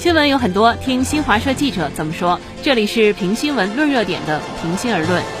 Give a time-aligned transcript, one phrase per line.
[0.00, 2.40] 新闻有很多，听新华社记者怎么说。
[2.62, 5.39] 这里是评新闻、论热点的平心而论。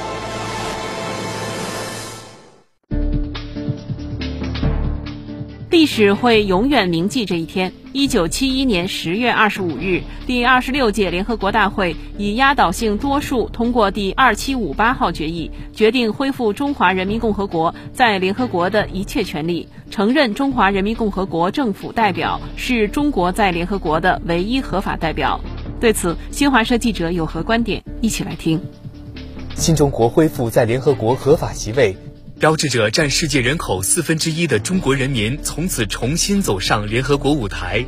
[5.70, 7.72] 历史会永远铭记这一天。
[7.92, 25.40] 一九七一年十月二十五日，第二十六届联合国大会以压倒性多数通过第二七五八号决议，决定恢复中华人民共和国在联合国的一切权利，承认中华人民共和国政府代表是中国在联合国的唯一合法代表。
[25.78, 27.84] 对此，新华社记者有何观点？
[28.00, 28.60] 一起来听。
[29.54, 31.96] 新中国恢复在联合国合法席位。
[32.40, 37.84] 标志着占世界人口四分之一的中国人民从此重新走上联合国舞台，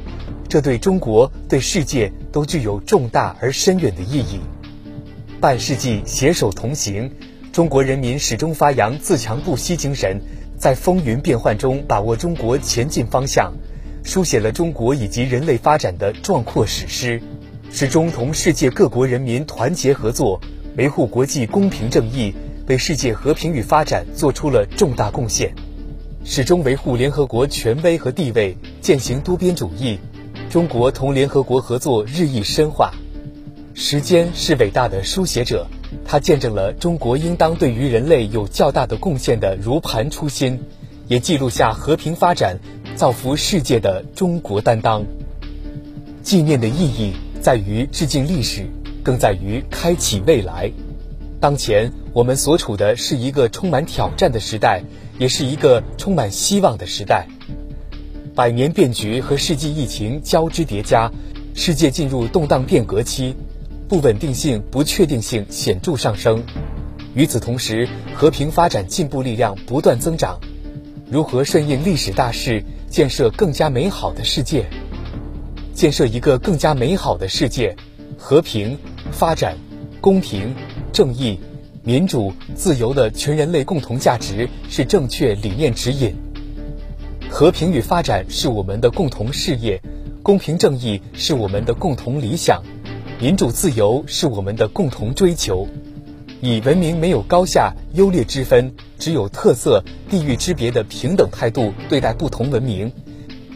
[0.46, 4.40] 这对中国、对世界都具有重大而深远的意义。
[5.40, 7.10] 半世纪携手同行，
[7.50, 10.20] 中国人民始终发扬自强不息精神，
[10.58, 13.54] 在风云变幻中把握中国前进方向，
[14.04, 17.22] 书写了中国以及人类发展的壮阔史诗，
[17.72, 20.38] 始终同世界各国人民团结合作，
[20.76, 22.34] 维护国际公平正义。
[22.72, 25.54] 为世界和平与发展做出了重大贡献，
[26.24, 29.98] 始终维护联合国权威和地位，践行多边主义。
[30.48, 32.94] 中国同联合国合作日益深化。
[33.74, 35.66] 时间是伟大的书写者，
[36.06, 40.58] 它见证了中国应当对于人类有较大的贡献的如磐初心，
[41.08, 42.58] 也记录下和平发展、
[42.96, 45.04] 造福世界的中国担当。
[46.22, 47.12] 纪念的意义
[47.42, 48.64] 在于致敬历史，
[49.02, 50.72] 更在于开启未来。
[51.42, 54.80] 当前我们所处的是一个充满挑战的时代，
[55.18, 57.26] 也是一个充满希望的时代。
[58.32, 61.10] 百年变局和世纪疫情交织叠加，
[61.52, 63.34] 世界进入动荡变革期，
[63.88, 66.44] 不稳定性、不确定性显著上升。
[67.16, 70.38] 与此同时，和平发展进步力量不断增长。
[71.10, 74.64] 如何顺应历史大势，建设更加美好的世界？
[75.74, 77.74] 建设一个更加美好的世界，
[78.16, 78.78] 和平
[79.10, 79.56] 发展。
[80.00, 80.52] 公平、
[80.92, 81.40] 正义、
[81.82, 86.14] 民主、自由的全人类共同价值是正确理念指引。
[87.30, 89.80] 和平与发展是我们的共同事业，
[90.22, 92.62] 公平正义是我们的共同理想，
[93.18, 95.66] 民主自由是我们的共同追求。
[96.42, 102.92] 以文明没有高下、优劣之分，只有特色、地域之别的平等态度对待不同文明，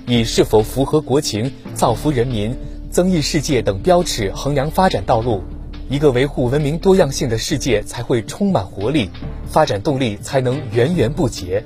[0.06, 2.56] 以是否符合国情、造福人民、
[2.91, 5.42] 增益世界等标尺衡量发展道路。
[5.88, 9.08] 一个维护文明多样性的世界才会充满活力，
[9.47, 11.62] 发展动力才能源源不竭。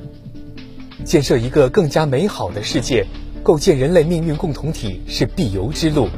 [1.05, 3.07] 建设一个更加美好的世界，
[3.43, 6.09] 构建人类命运共同体是必由之路。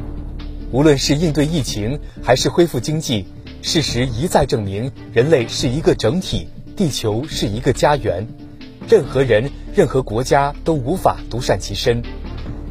[0.73, 3.25] 无论是应对疫情，还是恢复经济，
[3.63, 8.27] 事实一再证明，人类是一个整体，地球是一个家园，
[8.89, 12.03] 任何人、任何国家都无法独善其身。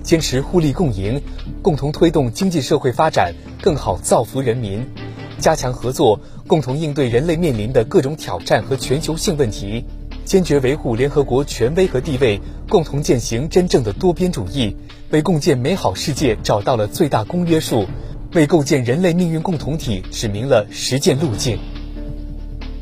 [0.03, 1.21] 坚持互利共赢，
[1.61, 4.85] 共同推动经济社会发展，更好造福人民。
[5.41, 9.83] 加强合作，共同应对人类面临的各种挑战和全球性问题，
[10.23, 14.75] 坚决维护联合国权威和地位，共同践行真正的多边主义，
[15.09, 17.87] 为共建美好世界找到了最大公约数，
[18.33, 21.57] 为构建人类命运共同体指明了实践路径。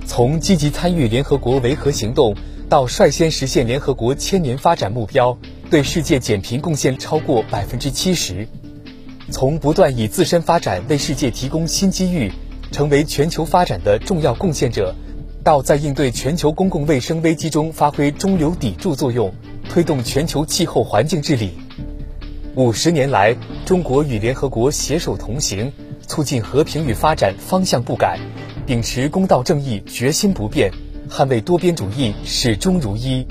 [0.05, 2.35] 从积极参与联合国维和行动，
[2.67, 5.37] 到率先实现联合国千年发展目标，
[5.69, 8.47] 对世界减贫贡献超过百分之七十；
[9.31, 12.31] 从不断以自身发展为世界提供新机遇。
[12.71, 14.93] 成为全球发展的重要贡献者，
[15.43, 19.33] 到在应对全球公共卫生危机中发挥中流砥柱作用，
[19.69, 21.51] 推动全球气候环境治理。
[22.55, 23.35] 五十年来，
[23.65, 25.71] 中国与联合国携手同行，
[26.07, 28.19] 促进和平与发展方向不改，
[28.65, 30.71] 秉持公道正义决心不变，
[31.09, 33.25] 捍卫多边主义始终如一。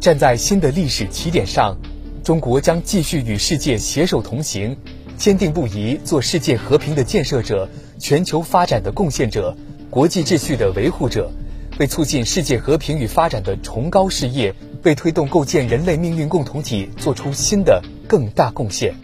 [0.00, 1.76] 站在新的历史起点上，
[2.22, 4.76] 中国将继续与世界携手同行。
[5.16, 7.68] 坚定不移做世界和平的建设者、
[7.98, 9.56] 全球发展的贡献者、
[9.90, 11.30] 国际秩序的维护者，
[11.78, 18.94] 为促进世界和平与发展的崇高事业，为推动构建人类命运共同体做出新的更大贡献。